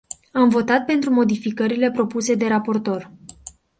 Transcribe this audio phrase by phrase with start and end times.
[0.31, 3.11] Am votat pentru modificările propuse de raportor.